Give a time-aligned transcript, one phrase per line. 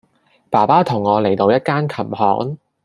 [0.49, 2.57] 爸爸同我嚟到一間琴行